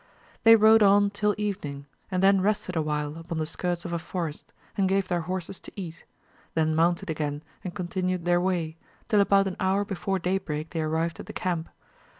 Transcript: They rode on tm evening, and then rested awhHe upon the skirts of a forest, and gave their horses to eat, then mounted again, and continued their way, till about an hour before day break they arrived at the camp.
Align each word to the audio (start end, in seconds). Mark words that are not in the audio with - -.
They 0.43 0.55
rode 0.55 0.81
on 0.81 1.11
tm 1.11 1.35
evening, 1.37 1.85
and 2.09 2.23
then 2.23 2.41
rested 2.41 2.73
awhHe 2.73 3.19
upon 3.19 3.37
the 3.37 3.45
skirts 3.45 3.85
of 3.85 3.93
a 3.93 3.99
forest, 3.99 4.51
and 4.75 4.89
gave 4.89 5.07
their 5.07 5.21
horses 5.29 5.59
to 5.59 5.71
eat, 5.79 6.05
then 6.55 6.73
mounted 6.73 7.11
again, 7.11 7.43
and 7.63 7.75
continued 7.75 8.25
their 8.25 8.41
way, 8.41 8.77
till 9.09 9.21
about 9.21 9.45
an 9.47 9.57
hour 9.59 9.85
before 9.85 10.17
day 10.17 10.39
break 10.39 10.71
they 10.71 10.81
arrived 10.81 11.19
at 11.19 11.27
the 11.27 11.33
camp. 11.33 11.69